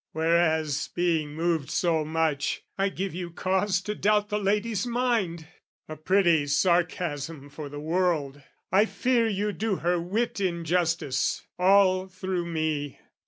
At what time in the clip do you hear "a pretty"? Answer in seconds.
5.87-6.47